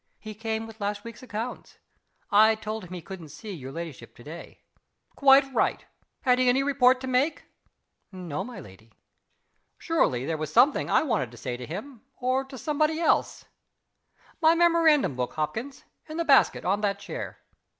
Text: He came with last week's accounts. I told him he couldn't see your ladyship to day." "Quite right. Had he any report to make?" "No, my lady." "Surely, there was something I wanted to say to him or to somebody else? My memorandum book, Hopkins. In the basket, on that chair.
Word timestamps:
He 0.17 0.33
came 0.33 0.65
with 0.65 0.81
last 0.81 1.03
week's 1.03 1.21
accounts. 1.21 1.77
I 2.31 2.55
told 2.55 2.83
him 2.85 2.91
he 2.93 3.03
couldn't 3.03 3.29
see 3.29 3.51
your 3.51 3.71
ladyship 3.71 4.15
to 4.15 4.23
day." 4.23 4.63
"Quite 5.15 5.53
right. 5.53 5.85
Had 6.21 6.39
he 6.39 6.49
any 6.49 6.63
report 6.63 6.99
to 7.01 7.07
make?" 7.07 7.43
"No, 8.11 8.43
my 8.43 8.59
lady." 8.59 8.95
"Surely, 9.77 10.25
there 10.25 10.37
was 10.37 10.51
something 10.51 10.89
I 10.89 11.03
wanted 11.03 11.29
to 11.29 11.37
say 11.37 11.55
to 11.55 11.67
him 11.67 12.01
or 12.17 12.43
to 12.45 12.57
somebody 12.57 12.99
else? 12.99 13.45
My 14.41 14.55
memorandum 14.55 15.15
book, 15.15 15.33
Hopkins. 15.33 15.83
In 16.09 16.17
the 16.17 16.25
basket, 16.25 16.65
on 16.65 16.81
that 16.81 16.97
chair. 16.97 17.37